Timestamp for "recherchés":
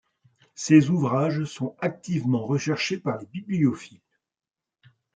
2.43-2.97